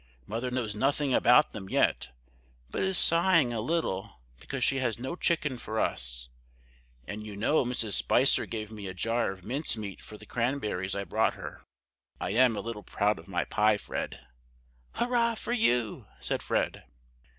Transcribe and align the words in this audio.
"Mother 0.25 0.49
knows 0.49 0.73
nothing 0.75 1.13
about 1.13 1.51
them 1.53 1.69
yet, 1.69 2.09
but 2.71 2.81
is 2.81 2.97
sighing 2.97 3.53
a 3.53 3.61
little 3.61 4.19
because 4.39 4.63
she 4.63 4.77
has 4.79 4.97
no 4.97 5.15
chicken 5.15 5.59
for 5.59 5.79
us. 5.79 6.27
And 7.05 7.23
you 7.23 7.35
know 7.35 7.63
Mrs. 7.63 7.91
Spicer 7.93 8.47
gave 8.47 8.71
me 8.71 8.87
a 8.87 8.95
jar 8.95 9.29
of 9.31 9.45
mince 9.45 9.77
meat 9.77 10.01
for 10.01 10.17
the 10.17 10.25
cranberries 10.25 10.95
I 10.95 11.03
brought 11.03 11.35
her. 11.35 11.61
I 12.19 12.31
am 12.31 12.57
a 12.57 12.61
little 12.61 12.81
proud 12.81 13.19
of 13.19 13.27
my 13.27 13.45
pie, 13.45 13.77
Fred!" 13.77 14.25
"Hurrah 14.93 15.35
for 15.35 15.53
you!" 15.53 16.07
said 16.19 16.41
Fred. 16.41 16.83